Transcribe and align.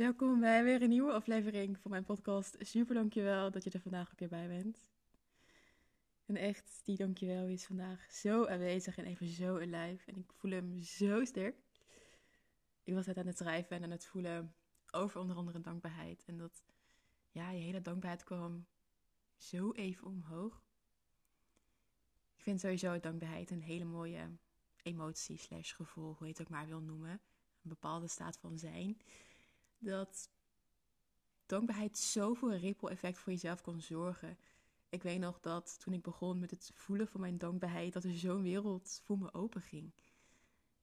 Welkom 0.00 0.40
bij 0.40 0.64
weer 0.64 0.82
een 0.82 0.88
nieuwe 0.88 1.12
aflevering 1.12 1.78
van 1.78 1.90
mijn 1.90 2.04
podcast. 2.04 2.56
Super 2.58 2.94
dankjewel 2.94 3.50
dat 3.50 3.64
je 3.64 3.70
er 3.70 3.80
vandaag 3.80 4.10
ook 4.12 4.18
weer 4.18 4.28
bij 4.28 4.48
bent. 4.48 4.90
En 6.26 6.36
echt, 6.36 6.80
die 6.84 6.96
dankjewel 6.96 7.46
is 7.46 7.64
vandaag 7.64 8.12
zo 8.12 8.46
aanwezig 8.46 8.98
en 8.98 9.04
even 9.04 9.26
zo 9.26 9.56
in 9.56 9.70
lijf. 9.70 10.06
En 10.06 10.16
ik 10.16 10.32
voel 10.32 10.50
hem 10.50 10.82
zo 10.82 11.24
sterk. 11.24 11.56
Ik 12.82 12.94
was 12.94 13.06
net 13.06 13.16
aan 13.16 13.26
het 13.26 13.36
schrijven 13.36 13.76
en 13.76 13.82
aan 13.82 13.90
het 13.90 14.06
voelen 14.06 14.54
over 14.90 15.20
onder 15.20 15.36
andere 15.36 15.60
dankbaarheid. 15.60 16.24
En 16.26 16.36
dat, 16.36 16.62
ja, 17.30 17.50
je 17.50 17.60
hele 17.60 17.80
dankbaarheid 17.80 18.24
kwam 18.24 18.66
zo 19.36 19.72
even 19.72 20.06
omhoog. 20.06 20.62
Ik 22.36 22.42
vind 22.42 22.60
sowieso 22.60 23.00
dankbaarheid 23.00 23.50
een 23.50 23.62
hele 23.62 23.84
mooie 23.84 24.30
emotie 24.82 25.38
slash 25.38 25.74
gevoel, 25.74 26.14
hoe 26.18 26.26
je 26.26 26.32
het 26.32 26.40
ook 26.40 26.48
maar 26.48 26.66
wil 26.66 26.80
noemen. 26.80 27.20
Een 27.62 27.70
bepaalde 27.70 28.08
staat 28.08 28.38
van 28.38 28.58
zijn 28.58 29.00
dat 29.80 30.30
dankbaarheid 31.46 31.98
zoveel 31.98 32.54
ripple 32.54 32.90
effect 32.90 33.18
voor 33.18 33.32
jezelf 33.32 33.60
kon 33.60 33.80
zorgen. 33.80 34.38
Ik 34.88 35.02
weet 35.02 35.18
nog 35.18 35.40
dat 35.40 35.80
toen 35.80 35.94
ik 35.94 36.02
begon 36.02 36.38
met 36.38 36.50
het 36.50 36.70
voelen 36.74 37.08
van 37.08 37.20
mijn 37.20 37.38
dankbaarheid, 37.38 37.92
dat 37.92 38.04
er 38.04 38.18
zo'n 38.18 38.42
wereld 38.42 39.00
voor 39.04 39.18
me 39.18 39.34
open 39.34 39.62
ging. 39.62 39.92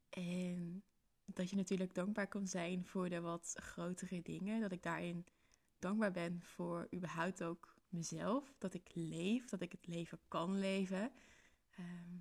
En 0.09 0.83
dat 1.25 1.49
je 1.49 1.55
natuurlijk 1.55 1.93
dankbaar 1.93 2.27
kan 2.27 2.47
zijn 2.47 2.85
voor 2.85 3.09
de 3.09 3.21
wat 3.21 3.53
grotere 3.55 4.21
dingen. 4.21 4.61
Dat 4.61 4.71
ik 4.71 4.83
daarin 4.83 5.25
dankbaar 5.79 6.11
ben 6.11 6.41
voor 6.41 6.87
überhaupt 6.93 7.43
ook 7.43 7.75
mezelf. 7.89 8.53
Dat 8.57 8.73
ik 8.73 8.89
leef, 8.93 9.45
dat 9.45 9.61
ik 9.61 9.71
het 9.71 9.87
leven 9.87 10.19
kan 10.27 10.59
leven. 10.59 11.11
Ehm, 11.69 12.17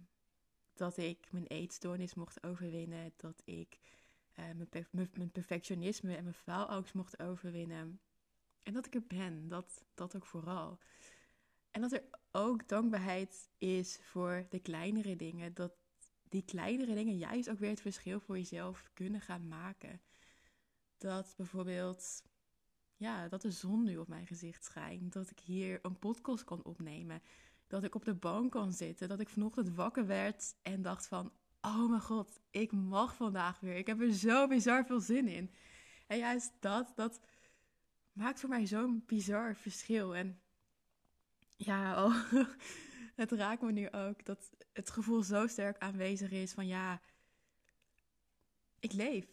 dat 0.74 0.96
ik 0.96 1.32
mijn 1.32 1.46
eetstoornis 1.46 2.14
mocht 2.14 2.42
overwinnen. 2.42 3.12
Dat 3.16 3.42
ik 3.45 3.78
uh, 4.36 4.45
mijn, 4.90 5.10
mijn, 5.14 5.30
perfectionisme 5.30 6.16
en 6.16 6.22
mijn 6.22 6.34
faalangst 6.34 6.95
mocht 6.95 7.18
overwinnen. 7.18 8.00
En 8.62 8.72
dat 8.72 8.86
ik 8.86 8.95
er 8.95 9.06
ben, 9.06 9.48
dat, 9.48 9.84
dat 9.95 10.16
ook 10.16 10.26
vooral. 10.26 10.79
En 11.70 11.80
dat 11.80 11.92
er 11.92 12.04
ook 12.30 12.68
dankbaarheid 12.68 13.51
is 13.59 13.98
voor 14.02 14.46
de 14.48 14.59
kleinere 14.59 15.16
dingen. 15.16 15.54
Dat 15.54 15.73
die 16.29 16.45
kleinere 16.45 16.95
dingen 16.95 17.16
juist 17.16 17.51
ook 17.51 17.59
weer 17.59 17.70
het 17.70 17.80
verschil 17.80 18.20
voor 18.20 18.37
jezelf 18.37 18.90
kunnen 18.95 19.20
gaan 19.20 19.48
maken. 19.48 20.01
Dat 20.98 21.34
bijvoorbeeld, 21.37 22.23
ja, 22.96 23.29
dat 23.29 23.42
de 23.42 23.51
zon 23.51 23.84
nu 23.84 23.96
op 23.96 24.09
mijn 24.09 24.26
gezicht 24.26 24.64
schijnt. 24.64 25.12
Dat 25.12 25.30
ik 25.30 25.38
hier 25.38 25.79
een 25.82 25.98
podcast 25.98 26.45
kan 26.45 26.64
opnemen. 26.64 27.23
Dat 27.66 27.84
ik 27.84 27.95
op 27.95 28.04
de 28.04 28.14
bank 28.14 28.52
kan 28.52 28.73
zitten. 28.73 29.09
Dat 29.09 29.20
ik 29.20 29.29
vanochtend 29.29 29.74
wakker 29.74 30.07
werd 30.07 30.54
en 30.62 30.82
dacht 30.82 31.07
van, 31.07 31.32
oh 31.66 31.88
mijn 31.88 32.00
god, 32.00 32.40
ik 32.50 32.72
mag 32.72 33.16
vandaag 33.16 33.60
weer. 33.60 33.76
Ik 33.76 33.86
heb 33.86 34.00
er 34.00 34.12
zo 34.12 34.46
bizar 34.46 34.84
veel 34.84 35.00
zin 35.00 35.28
in. 35.28 35.50
En 36.06 36.18
juist 36.18 36.52
dat, 36.60 36.92
dat 36.95 37.20
maakt 38.12 38.40
voor 38.40 38.48
mij 38.48 38.66
zo'n 38.66 39.02
bizar 39.06 39.56
verschil. 39.56 40.16
En 40.16 40.40
ja, 41.56 42.04
oh, 42.04 42.32
het 43.23 43.32
raakt 43.32 43.62
me 43.62 43.73
nu 43.73 43.90
ook 43.90 44.24
dat 44.24 44.50
het 44.73 44.90
gevoel 44.90 45.23
zo 45.23 45.46
sterk 45.46 45.78
aanwezig 45.78 46.30
is 46.30 46.52
van 46.52 46.66
ja, 46.66 47.00
ik 48.80 48.92
leef. 48.92 49.26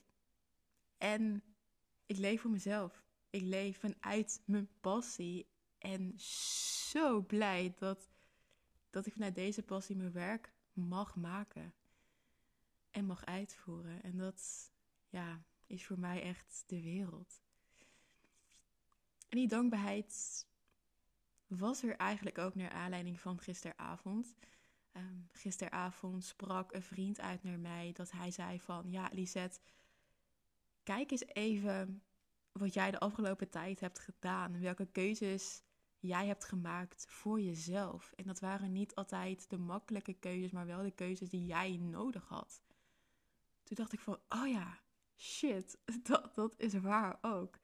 En 0.97 1.44
ik 2.06 2.18
leef 2.18 2.42
voor 2.42 2.52
mezelf. 2.52 3.03
Ik 3.30 3.42
leef 3.42 3.80
vanuit 3.80 4.42
mijn 4.45 4.70
passie. 4.81 5.47
En 5.78 6.14
zo 6.92 7.22
blij 7.22 7.73
dat, 7.80 8.09
dat 8.90 9.06
ik 9.06 9.14
vanuit 9.14 9.36
deze 9.36 9.64
passie 9.64 9.95
mijn 9.95 10.12
werk 10.12 10.53
mag 10.73 11.16
maken 11.16 11.73
en 12.94 13.06
mag 13.06 13.26
uitvoeren. 13.26 14.04
En 14.04 14.18
dat 14.18 14.72
ja, 15.10 15.44
is 15.68 15.86
voor 15.86 16.00
mij 16.00 16.22
echt 16.22 16.64
de 16.66 16.82
wereld. 16.82 17.42
En 19.30 19.38
die 19.38 19.48
dankbaarheid 19.48 20.46
was 21.48 21.84
er 21.84 21.96
eigenlijk 21.96 22.38
ook 22.38 22.56
naar 22.56 22.72
aanleiding 22.72 23.20
van 23.20 23.40
gisteravond. 23.40 24.36
Um, 24.94 25.30
gisteravond 25.32 26.26
sprak 26.26 26.74
een 26.74 26.84
vriend 26.84 27.20
uit 27.20 27.44
naar 27.44 27.59
mij 27.59 27.92
dat 27.94 28.12
hij 28.12 28.32
zei 28.32 28.59
van... 28.59 28.92
Ja, 28.92 29.09
Lisette, 29.12 29.59
kijk 30.84 31.12
eens 31.12 31.26
even 31.26 32.03
wat 32.52 32.74
jij 32.74 32.92
de 32.92 33.00
afgelopen 33.00 33.50
tijd 33.50 33.80
hebt 33.80 34.00
gedaan. 34.00 34.59
Welke 34.59 34.86
keuzes 34.86 35.64
jij 36.00 36.28
hebt 36.28 36.46
gemaakt 36.46 37.06
voor 37.09 37.42
jezelf. 37.42 38.12
En 38.16 38.26
dat 38.26 38.40
waren 38.40 38.72
niet 38.72 38.96
altijd 38.96 39.50
de 39.50 39.58
makkelijke 39.58 40.14
keuzes, 40.14 40.52
maar 40.52 40.66
wel 40.66 40.82
de 40.82 40.92
keuzes 40.92 41.30
die 41.30 41.46
jij 41.46 41.78
nodig 41.78 42.28
had. 42.28 42.62
Toen 43.63 43.75
dacht 43.75 43.94
ik 43.94 44.00
van, 44.00 44.19
oh 44.29 44.47
ja, 44.47 44.79
shit, 45.16 45.78
dat, 46.03 46.35
dat 46.35 46.53
is 46.57 46.74
waar 46.74 47.18
ook. 47.22 47.59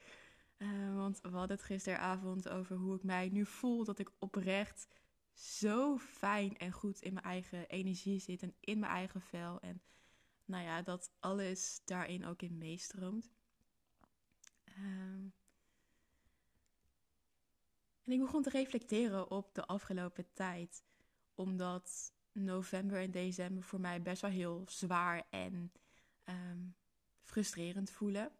Uh, 0.57 0.95
want 0.95 1.21
we 1.21 1.29
hadden 1.29 1.57
het 1.57 1.65
gisteravond 1.65 2.49
over 2.49 2.75
hoe 2.75 2.95
ik 2.95 3.03
mij 3.03 3.29
nu 3.29 3.45
voel. 3.45 3.83
Dat 3.83 3.99
ik 3.99 4.11
oprecht 4.19 4.87
zo 5.33 5.97
fijn 5.97 6.57
en 6.57 6.71
goed 6.71 7.01
in 7.01 7.13
mijn 7.13 7.25
eigen 7.25 7.67
energie 7.67 8.19
zit 8.19 8.41
en 8.41 8.55
in 8.59 8.79
mijn 8.79 8.91
eigen 8.91 9.21
vel. 9.21 9.59
En 9.59 9.81
nou 10.45 10.63
ja, 10.63 10.81
dat 10.81 11.11
alles 11.19 11.81
daarin 11.85 12.25
ook 12.25 12.41
in 12.41 12.57
meestroomt. 12.57 13.31
Um, 14.77 15.33
en 18.03 18.11
ik 18.11 18.19
begon 18.19 18.43
te 18.43 18.49
reflecteren 18.49 19.31
op 19.31 19.53
de 19.53 19.65
afgelopen 19.65 20.33
tijd. 20.33 20.83
Omdat 21.35 22.13
november 22.31 22.97
en 23.01 23.11
december 23.11 23.63
voor 23.63 23.79
mij 23.79 24.01
best 24.01 24.21
wel 24.21 24.31
heel 24.31 24.63
zwaar 24.67 25.23
en 25.29 25.71
um, 26.29 26.75
frustrerend 27.21 27.91
voelen. 27.91 28.31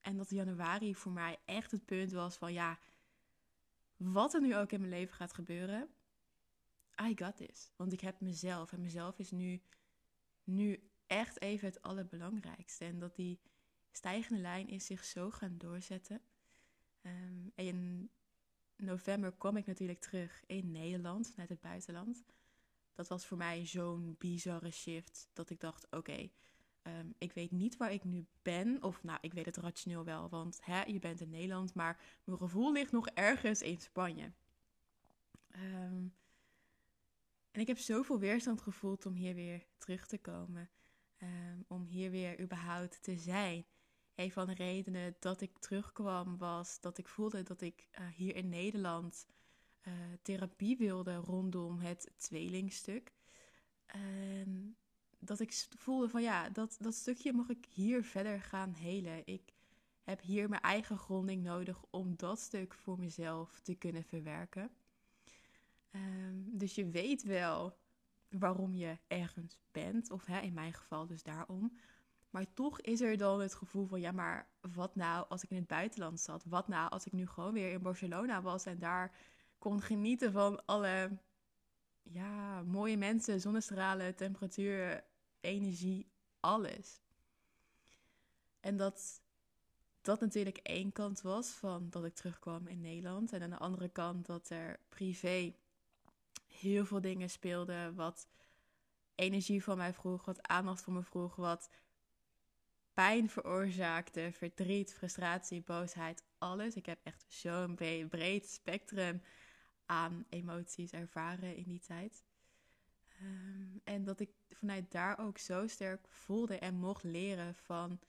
En 0.00 0.16
dat 0.16 0.30
januari 0.30 0.94
voor 0.94 1.12
mij 1.12 1.38
echt 1.44 1.70
het 1.70 1.84
punt 1.84 2.12
was 2.12 2.36
van 2.36 2.52
ja, 2.52 2.78
wat 3.96 4.34
er 4.34 4.40
nu 4.40 4.56
ook 4.56 4.72
in 4.72 4.80
mijn 4.80 4.92
leven 4.92 5.14
gaat 5.14 5.32
gebeuren, 5.32 5.88
I 7.02 7.12
got 7.16 7.36
this. 7.36 7.72
Want 7.76 7.92
ik 7.92 8.00
heb 8.00 8.20
mezelf 8.20 8.72
en 8.72 8.80
mezelf 8.80 9.18
is 9.18 9.30
nu, 9.30 9.62
nu 10.44 10.90
echt 11.06 11.40
even 11.40 11.68
het 11.68 11.82
allerbelangrijkste. 11.82 12.84
En 12.84 12.98
dat 12.98 13.14
die 13.14 13.40
stijgende 13.90 14.40
lijn 14.40 14.68
is 14.68 14.86
zich 14.86 15.04
zo 15.04 15.30
gaan 15.30 15.58
doorzetten. 15.58 16.20
En 17.00 17.52
in 17.54 18.10
november 18.76 19.32
kwam 19.32 19.56
ik 19.56 19.66
natuurlijk 19.66 20.00
terug 20.00 20.42
in 20.46 20.70
Nederland, 20.70 21.30
vanuit 21.30 21.48
het 21.48 21.60
buitenland. 21.60 22.24
Dat 22.94 23.08
was 23.08 23.26
voor 23.26 23.38
mij 23.38 23.66
zo'n 23.66 24.14
bizarre 24.18 24.70
shift 24.70 25.28
dat 25.32 25.50
ik 25.50 25.60
dacht: 25.60 25.86
oké, 25.90 26.30
Ehm, 26.82 27.06
ik 27.18 27.32
weet 27.32 27.50
niet 27.50 27.76
waar 27.76 27.92
ik 27.92 28.04
nu 28.04 28.26
ben. 28.42 28.82
Of 28.82 29.02
nou, 29.02 29.18
ik 29.20 29.32
weet 29.32 29.46
het 29.46 29.56
rationeel 29.56 30.04
wel, 30.04 30.28
want 30.28 30.58
hè, 30.62 30.82
je 30.82 30.98
bent 30.98 31.20
in 31.20 31.30
Nederland. 31.30 31.74
Maar 31.74 32.00
mijn 32.24 32.38
gevoel 32.38 32.72
ligt 32.72 32.92
nog 32.92 33.06
ergens 33.08 33.62
in 33.62 33.80
Spanje. 33.80 34.32
Ehm, 35.48 36.06
en 37.50 37.60
ik 37.60 37.66
heb 37.66 37.78
zoveel 37.78 38.18
weerstand 38.18 38.60
gevoeld 38.60 39.06
om 39.06 39.14
hier 39.14 39.34
weer 39.34 39.66
terug 39.78 40.06
te 40.06 40.18
komen. 40.18 40.70
Ehm, 41.16 41.60
om 41.66 41.84
hier 41.84 42.10
weer 42.10 42.40
überhaupt 42.40 43.02
te 43.02 43.16
zijn. 43.16 43.64
Een 44.14 44.32
van 44.32 44.46
de 44.46 44.54
redenen 44.54 45.16
dat 45.18 45.40
ik 45.40 45.58
terugkwam 45.58 46.38
was 46.38 46.80
dat 46.80 46.98
ik 46.98 47.08
voelde 47.08 47.42
dat 47.42 47.60
ik 47.60 47.88
uh, 48.00 48.06
hier 48.06 48.36
in 48.36 48.48
Nederland 48.48 49.26
uh, 49.82 49.94
therapie 50.22 50.76
wilde 50.76 51.14
rondom 51.14 51.78
het 51.78 52.12
tweelingstuk. 52.16 53.12
Um, 53.96 54.76
dat 55.20 55.40
ik 55.40 55.66
voelde 55.76 56.08
van 56.08 56.22
ja, 56.22 56.48
dat, 56.48 56.76
dat 56.80 56.94
stukje 56.94 57.32
mag 57.32 57.48
ik 57.48 57.66
hier 57.70 58.04
verder 58.04 58.40
gaan 58.40 58.72
helen. 58.72 59.22
Ik 59.24 59.52
heb 60.04 60.20
hier 60.20 60.48
mijn 60.48 60.62
eigen 60.62 60.98
gronding 60.98 61.42
nodig 61.42 61.82
om 61.90 62.16
dat 62.16 62.40
stuk 62.40 62.74
voor 62.74 62.98
mezelf 62.98 63.60
te 63.60 63.74
kunnen 63.74 64.04
verwerken. 64.04 64.70
Ehm, 65.90 66.34
dus 66.44 66.74
je 66.74 66.88
weet 66.88 67.22
wel 67.22 67.76
waarom 68.28 68.74
je 68.74 68.98
ergens 69.06 69.58
bent, 69.72 70.10
of 70.10 70.26
hè, 70.26 70.40
in 70.40 70.52
mijn 70.52 70.72
geval 70.72 71.06
dus 71.06 71.22
daarom. 71.22 71.78
Maar 72.30 72.54
toch 72.54 72.80
is 72.80 73.00
er 73.00 73.16
dan 73.16 73.40
het 73.40 73.54
gevoel 73.54 73.86
van, 73.86 74.00
ja, 74.00 74.12
maar 74.12 74.48
wat 74.60 74.94
nou 74.94 75.26
als 75.28 75.42
ik 75.42 75.50
in 75.50 75.56
het 75.56 75.66
buitenland 75.66 76.20
zat? 76.20 76.44
Wat 76.44 76.68
nou 76.68 76.90
als 76.90 77.06
ik 77.06 77.12
nu 77.12 77.26
gewoon 77.26 77.52
weer 77.52 77.72
in 77.72 77.82
Barcelona 77.82 78.42
was 78.42 78.64
en 78.64 78.78
daar 78.78 79.14
kon 79.58 79.82
genieten 79.82 80.32
van 80.32 80.66
alle 80.66 81.10
ja, 82.02 82.62
mooie 82.62 82.96
mensen, 82.96 83.40
zonnestralen, 83.40 84.14
temperatuur, 84.14 85.04
energie, 85.40 86.10
alles. 86.40 87.00
En 88.60 88.76
dat 88.76 89.20
dat 90.02 90.20
natuurlijk 90.20 90.58
één 90.58 90.92
kant 90.92 91.20
was 91.20 91.48
van 91.48 91.90
dat 91.90 92.04
ik 92.04 92.14
terugkwam 92.14 92.66
in 92.66 92.80
Nederland. 92.80 93.32
En 93.32 93.42
aan 93.42 93.50
de 93.50 93.58
andere 93.58 93.88
kant 93.88 94.26
dat 94.26 94.50
er 94.50 94.80
privé 94.88 95.54
heel 96.46 96.86
veel 96.86 97.00
dingen 97.00 97.30
speelden 97.30 97.94
wat 97.94 98.28
energie 99.14 99.62
van 99.62 99.76
mij 99.76 99.92
vroeg, 99.92 100.24
wat 100.24 100.48
aandacht 100.48 100.82
van 100.82 100.92
me 100.92 101.02
vroeg, 101.02 101.36
wat 101.36 101.70
pijn 102.92 103.30
veroorzaakte, 103.30 104.30
verdriet, 104.32 104.94
frustratie, 104.94 105.62
boosheid, 105.62 106.24
alles. 106.38 106.74
Ik 106.74 106.86
heb 106.86 106.98
echt 107.02 107.24
zo'n 107.28 107.74
breed 108.08 108.48
spectrum 108.48 109.22
aan 109.86 110.24
emoties 110.28 110.90
ervaren 110.90 111.56
in 111.56 111.64
die 111.64 111.80
tijd. 111.80 112.24
Ehm, 113.20 113.78
en 113.84 114.04
dat 114.04 114.20
ik 114.20 114.30
vanuit 114.50 114.90
daar 114.90 115.18
ook 115.18 115.38
zo 115.38 115.66
sterk 115.66 116.06
voelde 116.08 116.58
en 116.58 116.74
mocht 116.74 117.02
leren 117.02 117.54
van 117.54 118.00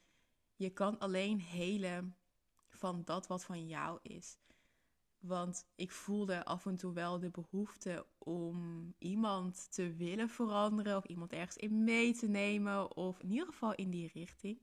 je 0.55 0.69
kan 0.69 0.99
alleen 0.99 1.39
helen 1.39 2.15
van 2.69 3.03
dat 3.03 3.27
wat 3.27 3.45
van 3.45 3.67
jou 3.67 3.99
is. 4.01 4.37
Want 5.19 5.67
ik 5.75 5.91
voelde 5.91 6.45
af 6.45 6.65
en 6.65 6.75
toe 6.75 6.93
wel 6.93 7.19
de 7.19 7.29
behoefte 7.29 8.05
om 8.17 8.93
iemand 8.97 9.71
te 9.71 9.93
willen 9.95 10.29
veranderen 10.29 10.97
of 10.97 11.05
iemand 11.05 11.31
ergens 11.31 11.57
in 11.57 11.83
mee 11.83 12.13
te 12.13 12.27
nemen 12.27 12.95
of 12.95 13.19
in 13.19 13.31
ieder 13.31 13.47
geval 13.47 13.75
in 13.75 13.89
die 13.89 14.11
richting. 14.13 14.61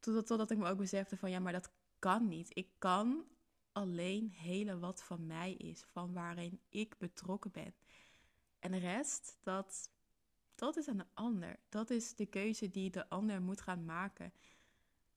Totdat, 0.00 0.26
totdat 0.26 0.50
ik 0.50 0.58
me 0.58 0.68
ook 0.68 0.78
besefte 0.78 1.16
van 1.16 1.30
ja, 1.30 1.38
maar 1.38 1.52
dat 1.52 1.72
kan 1.98 2.28
niet. 2.28 2.50
Ik 2.56 2.68
kan 2.78 3.24
alleen 3.72 4.30
hele 4.30 4.78
wat 4.78 5.02
van 5.02 5.26
mij 5.26 5.52
is, 5.54 5.84
van 5.84 6.12
waarin 6.12 6.60
ik 6.68 6.98
betrokken 6.98 7.50
ben. 7.50 7.74
En 8.66 8.72
de 8.72 8.78
rest, 8.78 9.38
dat, 9.42 9.90
dat 10.54 10.76
is 10.76 10.88
aan 10.88 10.96
de 10.96 11.06
ander. 11.14 11.58
Dat 11.68 11.90
is 11.90 12.14
de 12.14 12.26
keuze 12.26 12.70
die 12.70 12.90
de 12.90 13.08
ander 13.08 13.42
moet 13.42 13.60
gaan 13.60 13.84
maken. 13.84 14.32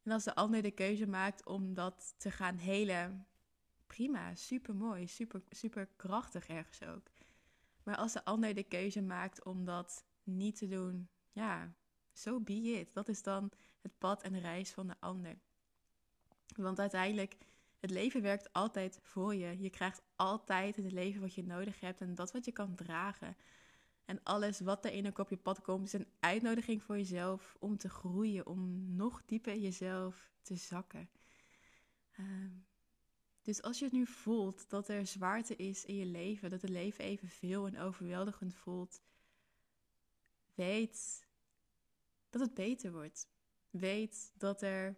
En 0.04 0.12
als 0.12 0.24
de 0.24 0.36
ander 0.36 0.62
de 0.62 0.72
keuze 0.72 1.08
maakt 1.08 1.46
om 1.46 1.74
dat 1.74 2.14
te 2.18 2.32
gaan 2.32 2.58
helen, 2.58 3.28
prima, 3.88 4.36
super 4.36 4.76
mooi, 4.76 5.08
super, 5.08 5.42
super 5.50 5.88
krachtig 5.96 6.48
ergens 6.48 6.84
ook. 6.84 7.10
Maar 7.84 7.96
als 7.96 8.14
de 8.14 8.26
ander 8.26 8.56
de 8.56 8.64
keuze 8.64 9.02
maakt 9.02 9.44
om 9.44 9.66
dat 9.66 10.06
niet 10.24 10.56
te 10.56 10.68
doen, 10.68 11.10
ja, 11.32 11.74
zo 12.14 12.34
so 12.34 12.40
be 12.40 12.54
it. 12.54 12.94
Dat 12.94 13.08
is 13.08 13.24
dan 13.24 13.52
het 13.82 13.98
pad 13.98 14.22
en 14.22 14.34
de 14.34 14.40
reis 14.40 14.72
van 14.72 14.88
de 14.88 14.96
ander. 15.00 15.40
Want 16.56 16.80
uiteindelijk, 16.80 17.38
het 17.80 17.90
leven 17.90 18.22
werkt 18.22 18.54
altijd 18.54 19.00
voor 19.02 19.36
je. 19.36 19.60
Je 19.60 19.70
krijgt 19.70 20.02
altijd 20.16 20.76
het 20.76 20.92
leven 20.92 21.22
wat 21.22 21.34
je 21.34 21.44
nodig 21.44 21.80
hebt 21.80 22.02
en 22.02 22.16
dat 22.16 22.32
wat 22.32 22.46
je 22.46 22.52
kan 22.52 22.76
dragen. 22.76 23.38
En 24.06 24.24
alles 24.24 24.60
wat 24.60 24.86
er 24.86 24.92
in 24.92 25.06
een 25.06 25.18
op 25.18 25.30
je 25.30 25.38
pad 25.38 25.62
komt, 25.62 25.86
is 25.86 25.94
een 25.94 26.12
uitnodiging 26.20 26.84
voor 26.84 26.98
jezelf 26.98 27.56
om 27.60 27.78
te 27.78 27.90
groeien, 27.90 28.46
om 28.46 28.96
nog 28.96 29.22
dieper 29.26 29.54
in 29.54 29.62
jezelf 29.62 30.32
te 30.42 30.56
zakken. 30.56 31.10
Ehm, 32.12 32.52
dus 33.42 33.62
als 33.62 33.80
je 33.80 33.86
het 33.86 33.94
nu 33.94 34.06
voelt 34.06 34.70
dat 34.70 34.88
er 34.90 35.08
zwaarte 35.08 35.56
is 35.56 35.86
in 35.86 35.96
je 35.96 36.06
leven, 36.06 36.50
dat 36.50 36.62
het 36.62 36.72
leven 36.72 37.04
evenveel 37.04 37.68
en 37.68 37.80
overweldigend 37.80 38.56
voelt, 38.56 39.02
weet 40.54 41.28
dat 42.30 42.42
het 42.42 42.54
beter 42.54 42.92
wordt. 42.92 43.28
Weet 43.70 44.32
dat 44.38 44.62
er 44.62 44.98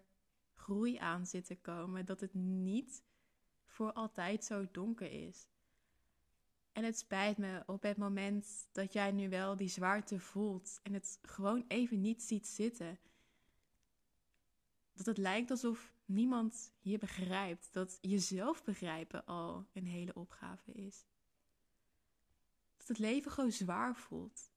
groei 0.61 0.97
aan 0.97 1.25
zit 1.25 1.45
te 1.45 1.55
komen, 1.55 2.05
dat 2.05 2.19
het 2.19 2.33
niet 2.33 3.03
voor 3.65 3.93
altijd 3.93 4.45
zo 4.45 4.67
donker 4.71 5.27
is. 5.27 5.47
En 6.71 6.83
het 6.83 6.97
spijt 6.97 7.37
me 7.37 7.63
op 7.65 7.81
het 7.81 7.97
moment 7.97 8.67
dat 8.71 8.93
jij 8.93 9.11
nu 9.11 9.29
wel 9.29 9.55
die 9.55 9.67
zwaarte 9.67 10.19
voelt 10.19 10.79
en 10.83 10.93
het 10.93 11.19
gewoon 11.21 11.65
even 11.67 12.01
niet 12.01 12.23
ziet 12.23 12.47
zitten. 12.47 12.99
Dat 14.93 15.05
het 15.05 15.17
lijkt 15.17 15.51
alsof 15.51 15.93
niemand 16.05 16.73
je 16.79 16.97
begrijpt. 16.97 17.73
Dat 17.73 17.97
jezelf 18.01 18.63
begrijpen 18.63 19.25
al 19.25 19.67
een 19.73 19.85
hele 19.85 20.13
opgave 20.13 20.71
is. 20.71 21.05
Dat 22.77 22.87
het 22.87 22.97
leven 22.97 23.31
gewoon 23.31 23.51
zwaar 23.51 23.95
voelt. 23.95 24.51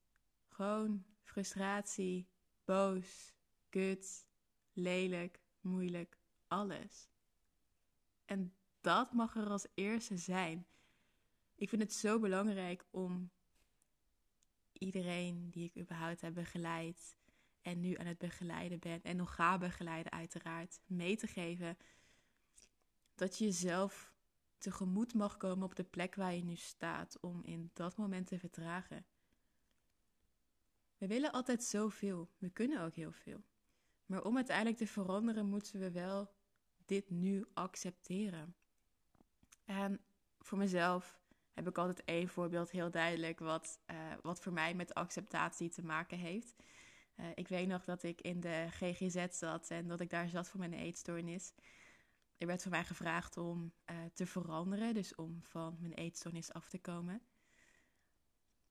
Gewoon 0.47 1.05
frustratie, 1.23 2.27
boos, 2.65 3.33
kut, 3.69 4.25
lelijk, 4.73 5.39
moeilijk, 5.65 6.19
alles. 6.47 7.09
En 8.25 8.53
dat 8.81 9.13
mag 9.13 9.35
er 9.35 9.49
als 9.49 9.67
eerste 9.73 10.17
zijn. 10.17 10.67
Ik 11.55 11.69
vind 11.69 11.81
het 11.81 11.93
zo 11.93 12.19
belangrijk 12.19 12.85
om 12.91 13.31
iedereen 14.71 15.49
die 15.49 15.63
ik 15.63 15.77
überhaupt 15.77 16.21
heb 16.21 16.33
begeleid 16.33 17.17
en 17.61 17.79
nu 17.79 17.97
aan 17.97 18.05
het 18.05 18.17
begeleiden 18.17 18.79
ben 18.79 19.03
en 19.03 19.15
nog 19.15 19.35
ga 19.35 19.57
begeleiden 19.57 20.11
uiteraard, 20.11 20.79
mee 20.85 21.15
te 21.17 21.27
geven 21.27 21.77
dat 23.15 23.37
je 23.37 23.45
jezelf 23.45 24.13
tegemoet 24.57 25.13
mag 25.13 25.37
komen 25.37 25.65
op 25.65 25.75
de 25.75 25.83
plek 25.83 26.15
waar 26.15 26.33
je 26.33 26.43
nu 26.43 26.55
staat 26.55 27.19
om 27.19 27.43
in 27.43 27.69
dat 27.73 27.97
moment 27.97 28.27
te 28.27 28.39
vertragen. 28.39 29.05
We 30.97 31.07
willen 31.07 31.31
altijd 31.31 31.63
zoveel, 31.63 32.29
we 32.37 32.49
kunnen 32.49 32.81
ook 32.81 32.95
heel 32.95 33.11
veel. 33.11 33.43
Maar 34.05 34.23
om 34.23 34.35
uiteindelijk 34.35 34.77
te 34.77 34.87
veranderen 34.87 35.45
moeten 35.45 35.79
we 35.79 35.91
wel 35.91 36.33
dit 36.85 37.09
nu 37.09 37.45
accepteren. 37.53 38.55
En 39.65 39.99
voor 40.39 40.57
mezelf 40.57 41.19
heb 41.53 41.67
ik 41.67 41.77
altijd 41.77 42.03
één 42.03 42.27
voorbeeld 42.27 42.71
heel 42.71 42.91
duidelijk 42.91 43.39
wat, 43.39 43.79
uh, 43.91 43.97
wat 44.21 44.41
voor 44.41 44.53
mij 44.53 44.73
met 44.73 44.93
acceptatie 44.93 45.69
te 45.69 45.83
maken 45.83 46.17
heeft. 46.17 46.55
Uh, 47.19 47.25
ik 47.35 47.47
weet 47.47 47.67
nog 47.67 47.83
dat 47.83 48.03
ik 48.03 48.21
in 48.21 48.39
de 48.39 48.67
GGZ 48.69 49.25
zat 49.29 49.69
en 49.69 49.87
dat 49.87 49.99
ik 49.99 50.09
daar 50.09 50.29
zat 50.29 50.49
voor 50.49 50.59
mijn 50.59 50.73
eetstoornis. 50.73 51.53
Er 52.37 52.47
werd 52.47 52.61
voor 52.61 52.71
mij 52.71 52.83
gevraagd 52.83 53.37
om 53.37 53.73
uh, 53.91 53.97
te 54.13 54.25
veranderen, 54.25 54.93
dus 54.93 55.15
om 55.15 55.39
van 55.43 55.77
mijn 55.79 55.93
eetstoornis 55.93 56.53
af 56.53 56.69
te 56.69 56.79
komen. 56.79 57.21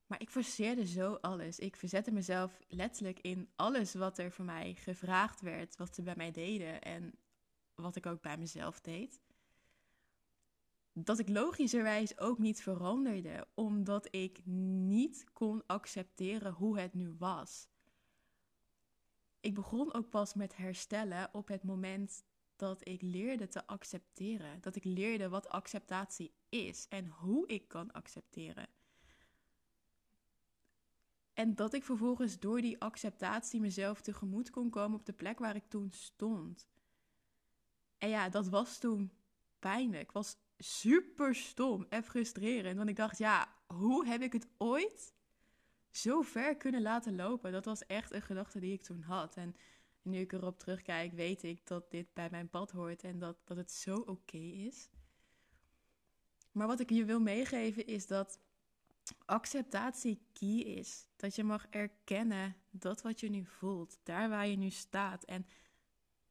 Maar 0.06 0.20
ik 0.20 0.30
forceerde 0.30 0.86
zo 0.86 1.14
alles. 1.14 1.58
Ik 1.58 1.76
verzette 1.76 2.10
mezelf 2.10 2.58
letterlijk 2.68 3.18
in 3.20 3.48
alles 3.56 3.94
wat 3.94 4.18
er 4.18 4.32
voor 4.32 4.44
mij 4.44 4.74
gevraagd 4.74 5.40
werd, 5.40 5.76
wat 5.76 5.94
ze 5.94 6.02
bij 6.02 6.16
mij 6.16 6.30
deden 6.30 6.82
en 6.82 7.14
wat 7.74 7.96
ik 7.96 8.06
ook 8.06 8.20
bij 8.20 8.38
mezelf 8.38 8.80
deed 8.80 9.20
dat 10.94 11.18
ik 11.18 11.28
logischerwijs 11.28 12.18
ook 12.18 12.38
niet 12.38 12.62
veranderde, 12.62 13.46
omdat 13.54 14.08
ik 14.10 14.46
niet 14.46 15.24
kon 15.32 15.62
accepteren 15.66 16.52
hoe 16.52 16.78
het 16.78 16.94
nu 16.94 17.14
was. 17.18 17.68
Ik 19.40 19.54
begon 19.54 19.94
ook 19.94 20.10
pas 20.10 20.34
met 20.34 20.56
herstellen 20.56 21.28
op 21.32 21.48
het 21.48 21.62
moment 21.62 22.24
dat 22.56 22.88
ik 22.88 23.02
leerde 23.02 23.48
te 23.48 23.66
accepteren. 23.66 24.60
Dat 24.60 24.76
ik 24.76 24.84
leerde 24.84 25.28
wat 25.28 25.48
acceptatie 25.48 26.34
is 26.48 26.86
en 26.88 27.06
hoe 27.08 27.46
ik 27.46 27.68
kan 27.68 27.92
accepteren. 27.92 28.66
En 31.34 31.54
dat 31.54 31.75
ik 31.75 31.84
vervolgens 31.84 32.38
door 32.38 32.60
die 32.60 32.81
acceptatie 32.81 33.60
mezelf 33.60 34.00
tegemoet 34.00 34.50
kon 34.50 34.70
komen 34.70 34.98
op 34.98 35.06
de 35.06 35.12
plek 35.12 35.38
waar 35.38 35.56
ik 35.56 35.69
toen 35.69 35.90
stond. 35.90 36.69
En 37.98 38.08
ja, 38.08 38.28
dat 38.28 38.48
was 38.48 38.78
toen 38.78 39.12
pijnlijk. 39.58 40.12
Was 40.12 40.36
super 40.58 41.34
stom 41.34 41.86
en 41.88 42.04
frustrerend. 42.04 42.76
Want 42.76 42.88
ik 42.88 42.96
dacht, 42.96 43.19
ja, 43.19 43.54
hoe 43.66 44.06
heb 44.06 44.22
ik 44.22 44.32
het 44.32 44.48
ooit 44.58 45.14
zo 45.90 46.22
ver 46.22 46.56
kunnen 46.56 46.82
laten 46.82 47.16
lopen? 47.16 47.52
Dat 47.52 47.64
was 47.64 47.87
echt 47.87 48.12
een 48.12 48.22
gedachte 48.22 48.60
die 48.60 48.72
ik 48.72 48.82
toen 48.82 49.02
had. 49.02 49.37
En 49.37 49.56
nu 50.02 50.19
ik 50.19 50.32
erop 50.32 50.58
terugkijk, 50.58 51.12
weet 51.12 51.42
ik 51.42 51.66
dat 51.66 51.90
dit 51.90 52.14
bij 52.14 52.30
mijn 52.30 52.48
pad 52.48 52.70
hoort 52.70 53.02
en 53.02 53.19
dat, 53.19 53.37
dat 53.44 53.56
het 53.56 53.70
zo 53.72 53.96
oké 53.96 54.37
is. 54.37 54.88
Maar 56.52 56.66
wat 56.66 56.80
ik 56.80 56.90
je 56.90 57.04
wil 57.04 57.20
meegeven 57.20 57.87
is 57.87 58.06
dat 58.06 58.40
acceptatie 59.25 60.21
key 60.33 60.59
is. 60.59 61.06
Dat 61.16 61.35
je 61.35 61.44
mag 61.44 61.66
erkennen 61.71 62.56
dat 62.71 63.02
wat 63.02 63.21
je 63.21 63.30
nu 63.30 63.44
voelt, 63.44 63.99
daar 64.02 64.28
waar 64.28 64.47
je 64.47 64.56
nu 64.56 64.71
staat. 64.71 65.25
En 65.25 65.47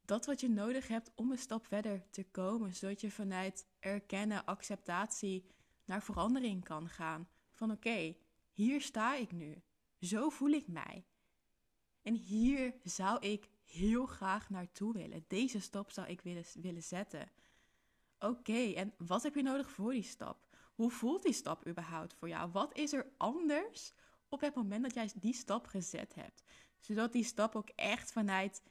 dat 0.05 0.25
wat 0.25 0.41
je 0.41 0.49
nodig 0.49 0.87
hebt 0.87 1.11
om 1.15 1.31
een 1.31 1.37
stap 1.37 1.65
verder 1.65 2.09
te 2.09 2.23
komen, 2.23 2.73
zodat 2.73 3.01
je 3.01 3.11
vanuit 3.11 3.65
erkennen, 3.79 4.45
acceptatie 4.45 5.45
naar 5.85 6.03
verandering 6.03 6.63
kan 6.63 6.89
gaan. 6.89 7.27
Van 7.51 7.71
oké, 7.71 8.15
hier 8.51 8.81
sta 8.81 9.15
ik 9.15 9.31
nu. 9.31 9.61
Zo 9.99 10.29
voel 10.29 10.49
ik 10.49 10.67
mij. 10.67 11.05
En 12.01 12.13
hier 12.13 12.75
zou 12.83 13.19
ik 13.19 13.49
heel 13.65 14.05
graag 14.05 14.49
naartoe 14.49 14.93
willen. 14.93 15.25
Deze 15.27 15.59
stap 15.59 15.91
zou 15.91 16.07
ik 16.07 16.21
willen, 16.21 16.43
willen 16.53 16.83
zetten. 16.83 17.31
Oké, 18.19 18.71
en 18.73 18.93
wat 18.97 19.23
heb 19.23 19.35
je 19.35 19.43
nodig 19.43 19.71
voor 19.71 19.91
die 19.91 20.03
stap? 20.03 20.52
Hoe 20.83 20.91
voelt 20.91 21.23
die 21.23 21.33
stap 21.33 21.67
überhaupt 21.67 22.13
voor 22.13 22.27
jou? 22.27 22.51
Wat 22.51 22.77
is 22.77 22.93
er 22.93 23.07
anders 23.17 23.93
op 24.29 24.41
het 24.41 24.55
moment 24.55 24.83
dat 24.83 24.93
jij 24.93 25.11
die 25.15 25.33
stap 25.33 25.67
gezet 25.67 26.15
hebt? 26.15 26.43
Zodat 26.79 27.11
die 27.11 27.23
stap 27.23 27.55
ook 27.55 27.69
echt 27.69 28.11
vanuit 28.11 28.63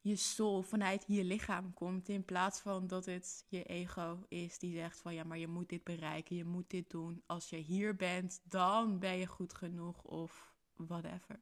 je 0.00 0.16
soul 0.16 0.62
vanuit 0.62 1.04
je 1.06 1.24
lichaam 1.24 1.74
komt. 1.74 2.08
In 2.08 2.24
plaats 2.24 2.60
van 2.60 2.86
dat 2.86 3.04
het 3.04 3.44
je 3.48 3.64
ego 3.64 4.24
is 4.28 4.58
die 4.58 4.74
zegt 4.74 5.00
van 5.00 5.14
ja, 5.14 5.24
maar 5.24 5.38
je 5.38 5.48
moet 5.48 5.68
dit 5.68 5.84
bereiken, 5.84 6.36
je 6.36 6.44
moet 6.44 6.70
dit 6.70 6.90
doen. 6.90 7.22
Als 7.26 7.50
je 7.50 7.56
hier 7.56 7.96
bent, 7.96 8.40
dan 8.44 8.98
ben 8.98 9.16
je 9.16 9.26
goed 9.26 9.54
genoeg 9.54 10.02
of 10.02 10.54
whatever. 10.76 11.40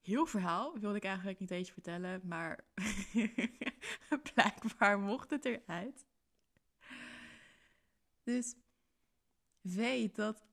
Heel 0.00 0.26
verhaal 0.26 0.78
wilde 0.78 0.96
ik 0.96 1.04
eigenlijk 1.04 1.38
niet 1.38 1.50
eens 1.50 1.70
vertellen, 1.70 2.20
maar 2.24 2.64
blijkbaar 4.34 4.98
mocht 4.98 5.30
het 5.30 5.44
eruit. 5.44 6.08
Dus 8.22 8.54
weet 9.60 10.16
dat 10.16 10.44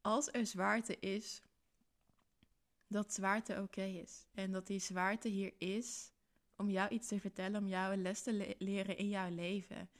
als 0.00 0.28
er 0.32 0.46
zwaarte 0.46 0.98
is, 0.98 1.42
dat 2.86 3.14
zwaarte 3.14 3.60
oké 3.60 3.82
is. 3.82 4.26
En 4.34 4.52
dat 4.52 4.66
die 4.66 4.80
zwaarte 4.80 5.28
hier 5.28 5.52
is 5.58 6.12
om 6.56 6.70
jou 6.70 6.90
iets 6.90 7.08
te 7.08 7.20
vertellen, 7.20 7.62
om 7.62 7.68
jou 7.68 7.92
een 7.92 8.02
les 8.02 8.22
te 8.22 8.56
leren 8.58 8.96
in 8.96 9.08
jouw 9.08 9.30
leven. 9.30 9.90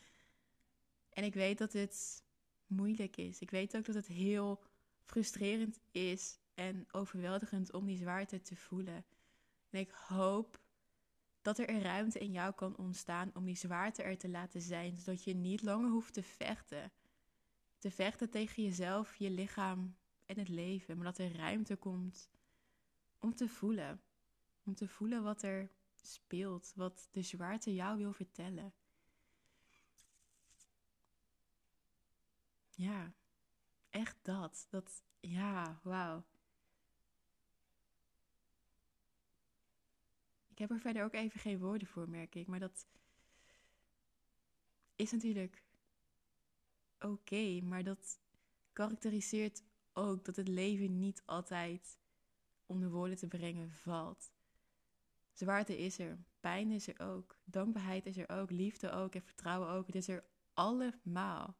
En 1.08 1.24
ik 1.24 1.34
weet 1.34 1.58
dat 1.58 1.72
het 1.72 2.24
moeilijk 2.66 3.16
is. 3.16 3.40
Ik 3.40 3.50
weet 3.50 3.76
ook 3.76 3.84
dat 3.84 3.94
het 3.94 4.06
heel 4.06 4.62
frustrerend 5.04 5.78
is 5.90 6.38
en 6.54 6.86
overweldigend 6.90 7.72
om 7.72 7.86
die 7.86 7.96
zwaarte 7.96 8.42
te 8.42 8.56
voelen. 8.56 9.04
En 9.70 9.80
ik 9.80 9.90
hoop 9.90 10.60
dat 11.42 11.58
er 11.58 11.70
een 11.70 11.82
ruimte 11.82 12.18
in 12.18 12.32
jou 12.32 12.52
kan 12.52 12.76
ontstaan 12.76 13.30
om 13.34 13.44
die 13.44 13.56
zwaarte 13.56 14.02
er 14.02 14.18
te 14.18 14.28
laten 14.28 14.60
zijn, 14.60 14.96
zodat 14.96 15.24
je 15.24 15.34
niet 15.34 15.62
langer 15.62 15.90
hoeft 15.90 16.14
te 16.14 16.22
vechten. 16.22 16.92
Te 17.78 17.90
vechten 17.90 18.30
tegen 18.30 18.62
jezelf, 18.62 19.16
je 19.16 19.30
lichaam 19.30 19.96
en 20.26 20.38
het 20.38 20.48
leven, 20.48 20.96
maar 20.96 21.04
dat 21.04 21.18
er 21.18 21.36
ruimte 21.36 21.76
komt 21.76 22.30
om 23.18 23.34
te 23.34 23.48
voelen. 23.48 24.00
Om 24.64 24.74
te 24.74 24.88
voelen 24.88 25.22
wat 25.22 25.42
er 25.42 25.70
speelt, 26.02 26.72
wat 26.74 27.08
de 27.10 27.22
zwaarte 27.22 27.74
jou 27.74 27.98
wil 27.98 28.12
vertellen. 28.12 28.72
Ja, 32.70 33.12
echt 33.90 34.16
dat. 34.22 34.66
Dat, 34.70 35.02
ja, 35.20 35.80
wauw. 35.82 36.24
Ik 40.52 40.58
heb 40.58 40.70
er 40.70 40.80
verder 40.80 41.04
ook 41.04 41.14
even 41.14 41.40
geen 41.40 41.58
woorden 41.58 41.88
voor, 41.88 42.08
merk 42.08 42.34
ik. 42.34 42.46
Maar 42.46 42.58
dat 42.58 42.86
is 44.96 45.12
natuurlijk 45.12 45.62
oké. 47.00 47.60
maar 47.62 47.84
dat 47.84 48.18
karakteriseert 48.72 49.62
ook 49.92 50.24
dat 50.24 50.36
het 50.36 50.48
leven 50.48 50.98
niet 50.98 51.22
altijd 51.24 51.98
onder 52.66 52.90
woorden 52.90 53.16
te 53.16 53.28
brengen 53.28 53.72
valt. 53.72 54.32
Zwaarte 55.32 55.78
is 55.78 55.98
er, 55.98 56.18
pijn 56.40 56.70
is 56.70 56.88
er 56.88 57.00
ook, 57.00 57.38
dankbaarheid 57.44 58.06
is 58.06 58.16
er 58.16 58.28
ook, 58.28 58.50
liefde 58.50 58.90
ook 58.90 59.14
en 59.14 59.22
vertrouwen 59.22 59.68
ook. 59.68 59.86
Het 59.86 59.94
is 59.96 60.08
er 60.08 60.24
allemaal. 60.54 61.56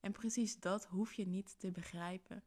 En 0.00 0.12
precies 0.12 0.60
dat 0.60 0.84
hoef 0.84 1.12
je 1.12 1.26
niet 1.26 1.58
te 1.58 1.70
begrijpen. 1.70 2.42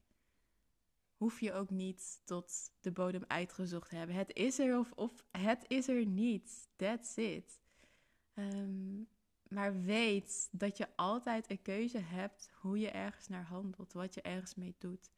Hoef 1.20 1.40
je 1.40 1.54
ook 1.54 1.70
niet 1.70 2.22
tot 2.26 2.72
de 2.80 2.92
bodem 2.92 3.24
uitgezocht 3.28 3.90
te 3.90 3.96
hebben. 3.96 4.16
Het 4.16 4.36
is 4.36 4.60
er 4.60 4.78
of, 4.78 4.92
of 4.92 5.24
het 5.32 5.66
is 5.68 5.88
er 5.88 6.06
niet. 6.06 6.70
That's 6.76 7.16
it. 7.16 7.60
Um, 8.34 9.08
maar 9.50 9.82
weet 9.82 10.50
dat 10.52 10.78
je 10.78 10.88
altijd 10.96 11.52
een 11.52 11.62
keuze 11.62 11.98
hebt 11.98 12.52
hoe 12.54 12.80
je 12.80 12.90
ergens 12.90 13.28
naar 13.28 13.44
handelt, 13.44 13.94
wat 13.94 14.14
je 14.14 14.22
ergens 14.22 14.56
mee 14.56 14.76
doet. 14.78 15.12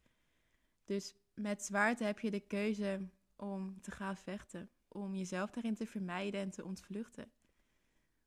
Dus 0.85 1.15
met 1.33 1.63
zwaarte 1.63 2.03
heb 2.03 2.19
je 2.19 2.31
de 2.31 2.39
keuze 2.39 3.09
om 3.35 3.81
te 3.81 3.91
gaan 3.91 4.17
vechten, 4.17 4.69
om 4.87 5.15
jezelf 5.15 5.51
daarin 5.51 5.75
te 5.75 5.85
vermijden 5.85 6.41
en 6.41 6.49
te 6.49 6.65
ontvluchten. 6.65 7.31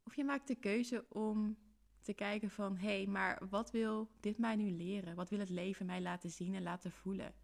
Of 0.04 0.16
je 0.16 0.24
maakt 0.24 0.48
de 0.48 0.54
keuze 0.54 1.06
om 1.08 1.56
te 2.00 2.12
kijken 2.12 2.50
van 2.50 2.76
hé, 2.76 2.96
hey, 2.96 3.06
maar 3.06 3.48
wat 3.48 3.70
wil 3.70 4.10
dit 4.20 4.38
mij 4.38 4.56
nu 4.56 4.70
leren? 4.70 5.14
Wat 5.14 5.30
wil 5.30 5.38
het 5.38 5.50
leven 5.50 5.86
mij 5.86 6.00
laten 6.00 6.30
zien 6.30 6.54
en 6.54 6.62
laten 6.62 6.92
voelen? 6.92 7.34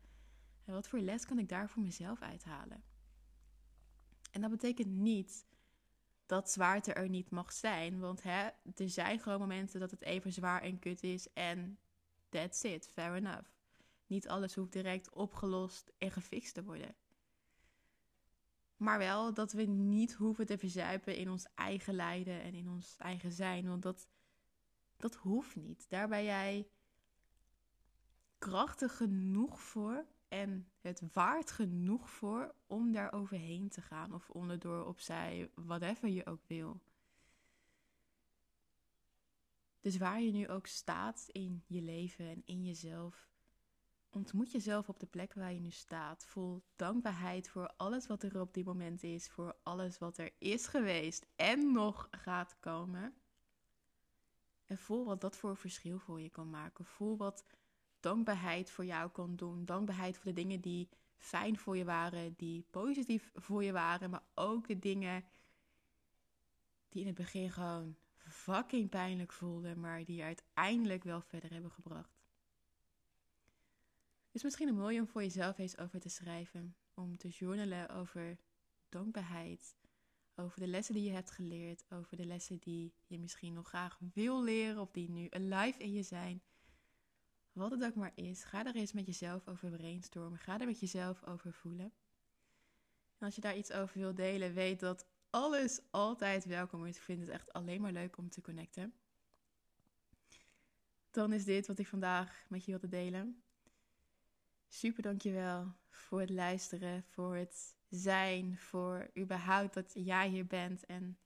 Wat 0.71 0.89
voor 0.89 1.01
les 1.01 1.27
kan 1.27 1.39
ik 1.39 1.49
daar 1.49 1.71
voor 1.71 1.83
mezelf 1.83 2.21
uithalen? 2.21 2.83
En 4.31 4.41
dat 4.41 4.51
betekent 4.51 4.89
niet 4.89 5.47
dat 6.27 6.51
zwaarte 6.51 6.93
er 6.93 7.09
niet 7.09 7.31
mag 7.31 7.53
zijn. 7.53 7.99
Want 7.99 8.23
hè, 8.23 8.49
er 8.75 8.91
zijn 8.91 9.21
gewoon 9.21 9.39
momenten 9.39 9.81
dat 9.81 9.91
het 9.91 10.03
even 10.03 10.33
zwaar 10.33 10.63
en 10.63 10.79
kut 10.79 11.03
is. 11.03 11.33
En 11.33 11.79
that's 12.29 12.63
it, 12.63 12.89
fair 12.93 13.15
enough. 13.15 13.49
Niet 14.07 14.29
alles 14.29 14.55
hoeft 14.55 14.73
direct 14.73 15.11
opgelost 15.11 15.93
en 15.99 16.11
gefixt 16.11 16.55
te 16.55 16.65
worden. 16.65 16.95
Maar 18.77 18.99
wel 18.99 19.35
dat 19.35 19.53
we 19.53 19.63
niet 19.63 20.13
hoeven 20.13 20.47
te 20.47 20.59
verzuipen 20.59 21.17
in 21.17 21.31
ons 21.31 21.47
eigen 21.55 21.95
lijden 21.95 22.43
en 22.43 22.55
in 22.55 22.69
ons 22.69 22.97
eigen 22.99 23.33
zijn. 23.33 23.69
Want 23.69 23.83
dat, 23.83 24.09
dat 24.97 25.15
hoeft 25.15 25.57
niet. 25.57 25.87
Daar 25.89 26.09
ben 26.09 26.25
jij 26.25 26.69
krachtig 28.39 28.97
genoeg 28.97 29.61
voor 29.61 30.07
en 30.31 30.71
het 30.81 31.03
waard 31.13 31.51
genoeg 31.51 32.11
voor 32.11 32.55
om 32.67 32.93
daar 32.93 33.13
overheen 33.13 33.69
te 33.69 33.81
gaan 33.81 34.15
of 34.15 34.31
onderdoor, 34.31 34.87
opzij, 34.87 35.51
whatever 35.55 36.09
je 36.09 36.27
ook 36.27 36.43
wil. 36.47 36.81
Dus 39.81 39.97
waar 39.97 40.21
je 40.21 40.33
nu 40.33 40.49
ook 40.49 40.67
staat 40.67 41.29
in 41.33 41.63
je 41.67 41.83
leven 41.83 42.29
en 42.29 42.43
in 42.45 42.65
jezelf, 42.65 43.29
ontmoet 44.11 44.53
jezelf 44.53 44.89
op 44.89 45.01
de 45.01 45.07
plek 45.07 45.35
waar 45.35 45.53
je 45.53 45.61
nu 45.61 45.71
staat. 45.71 46.25
Voel 46.25 46.63
dankbaarheid 46.77 47.49
voor 47.49 47.73
alles 47.77 48.07
wat 48.07 48.23
er 48.23 48.41
op 48.41 48.55
dit 48.55 48.65
moment 48.65 49.03
is, 49.03 49.29
voor 49.29 49.57
alles 49.63 49.99
wat 49.99 50.19
er 50.19 50.33
is 50.39 50.67
geweest 50.67 51.27
en 51.37 51.73
nog 51.73 52.09
gaat 52.11 52.57
komen. 52.61 53.15
En 54.67 54.79
voel 54.79 55.05
wat 55.05 55.21
dat 55.21 55.37
voor 55.37 55.57
verschil 55.57 55.99
voor 55.99 56.21
je 56.21 56.31
kan 56.31 56.51
maken. 56.51 56.85
Voel 56.85 57.17
wat 57.17 57.45
dankbaarheid 58.01 58.71
voor 58.71 58.85
jou 58.85 59.11
kan 59.11 59.37
doen. 59.37 59.65
Dankbaarheid 59.65 60.17
voor 60.17 60.25
de 60.25 60.43
dingen 60.43 60.61
die 60.61 60.89
fijn 61.17 61.59
voor 61.59 61.77
je 61.77 61.85
waren, 61.85 62.35
die 62.37 62.65
positief 62.71 63.31
voor 63.35 63.65
je 63.65 63.73
waren, 63.73 64.11
maar 64.11 64.23
ook 64.35 64.69
de 64.69 64.79
dingen 64.79 65.25
die 66.89 67.01
in 67.01 67.07
het 67.07 67.17
begin 67.17 67.51
gewoon 67.51 67.97
fucking 68.17 68.89
pijnlijk 68.89 69.33
voelden, 69.33 69.81
maar 69.81 70.05
die 70.05 70.17
je 70.17 70.23
uiteindelijk 70.23 71.05
wel 71.05 71.21
verder 71.21 71.53
hebben 71.53 71.71
gebracht. 71.71 72.21
Is 74.33 74.43
misschien 74.43 74.69
een 74.69 74.75
mooi 74.75 75.01
om 75.01 75.07
voor 75.07 75.23
jezelf 75.23 75.59
eens 75.59 75.79
over 75.79 76.01
te 76.01 76.09
schrijven, 76.09 76.77
om 76.95 77.17
te 77.17 77.29
journalen 77.29 77.89
over 77.89 78.39
dankbaarheid, 78.89 79.77
over 80.35 80.61
de 80.61 80.67
lessen 80.67 80.95
die 80.95 81.05
je 81.05 81.11
hebt 81.11 81.31
geleerd, 81.31 81.85
over 81.89 82.17
de 82.17 82.27
lessen 82.27 82.59
die 82.59 82.93
je 83.07 83.19
misschien 83.19 83.53
nog 83.53 83.69
graag 83.69 83.99
wil 84.13 84.43
leren 84.43 84.81
of 84.81 84.91
die 84.91 85.11
nu 85.11 85.29
alive 85.31 85.79
in 85.79 85.93
je 85.93 86.03
zijn. 86.03 86.43
Wat 87.61 87.71
het 87.71 87.85
ook 87.85 87.95
maar 87.95 88.13
is, 88.15 88.45
ga 88.45 88.67
er 88.67 88.75
eens 88.75 88.93
met 88.93 89.07
jezelf 89.07 89.49
over 89.49 89.71
brainstormen. 89.71 90.39
Ga 90.39 90.61
er 90.61 90.67
met 90.67 90.81
jezelf 90.81 91.25
over 91.25 91.53
voelen. 91.53 91.93
En 93.19 93.27
als 93.27 93.35
je 93.35 93.41
daar 93.41 93.57
iets 93.57 93.73
over 93.73 93.99
wil 93.99 94.15
delen, 94.15 94.55
weet 94.55 94.81
dat 94.81 95.07
alles 95.31 95.81
altijd 95.91 96.45
welkom 96.45 96.87
is. 96.87 96.97
Ik 96.97 97.03
vind 97.03 97.21
het 97.21 97.29
echt 97.29 97.53
alleen 97.53 97.81
maar 97.81 97.93
leuk 97.93 98.17
om 98.17 98.31
te 98.31 98.41
connecten. 98.41 98.95
Dan 101.11 101.33
is 101.33 101.45
dit 101.45 101.67
wat 101.67 101.79
ik 101.79 101.87
vandaag 101.87 102.45
met 102.49 102.65
je 102.65 102.71
wilde 102.71 102.89
delen. 102.89 103.43
Super 104.69 105.03
dankjewel 105.03 105.75
voor 105.89 106.21
het 106.21 106.31
luisteren, 106.31 107.05
voor 107.09 107.37
het 107.37 107.77
zijn, 107.89 108.59
voor 108.59 109.11
überhaupt 109.19 109.75
dat 109.75 109.91
jij 109.95 110.29
hier 110.29 110.47
bent. 110.47 110.87
En 110.87 111.19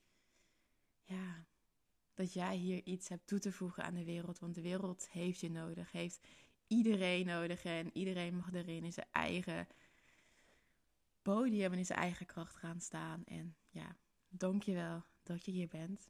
ja, 1.02 1.44
dat 2.14 2.32
jij 2.32 2.56
hier 2.56 2.84
iets 2.84 3.08
hebt 3.08 3.26
toe 3.26 3.38
te 3.38 3.52
voegen 3.52 3.84
aan 3.84 3.94
de 3.94 4.04
wereld. 4.04 4.38
Want 4.38 4.54
de 4.54 4.62
wereld 4.62 5.08
heeft 5.10 5.40
je 5.40 5.50
nodig, 5.50 5.92
heeft 5.92 6.26
iedereen 6.66 7.26
nodig. 7.26 7.64
En 7.64 7.90
iedereen 7.92 8.36
mag 8.36 8.52
erin 8.52 8.84
in 8.84 8.92
zijn 8.92 9.06
eigen 9.10 9.66
podium 11.22 11.72
en 11.72 11.78
in 11.78 11.86
zijn 11.86 11.98
eigen 11.98 12.26
kracht 12.26 12.56
gaan 12.56 12.80
staan. 12.80 13.24
En 13.24 13.56
ja, 13.70 13.96
dankjewel 14.28 15.04
dat 15.22 15.44
je 15.44 15.50
hier 15.50 15.68
bent. 15.68 16.08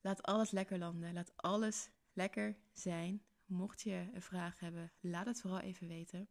Laat 0.00 0.22
alles 0.22 0.50
lekker 0.50 0.78
landen. 0.78 1.12
Laat 1.12 1.32
alles 1.36 1.90
lekker 2.12 2.56
zijn. 2.72 3.22
Mocht 3.46 3.80
je 3.80 4.08
een 4.12 4.22
vraag 4.22 4.60
hebben, 4.60 4.92
laat 5.00 5.26
het 5.26 5.40
vooral 5.40 5.60
even 5.60 5.88
weten. 5.88 6.28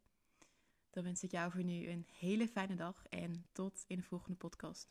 Dan 0.89 1.03
wens 1.03 1.23
ik 1.23 1.31
jou 1.31 1.51
voor 1.51 1.63
nu 1.63 1.87
een 1.87 2.07
hele 2.11 2.47
fijne 2.47 2.75
dag 2.75 3.05
en 3.09 3.45
tot 3.51 3.83
in 3.87 3.97
de 3.97 4.03
volgende 4.03 4.37
podcast. 4.37 4.89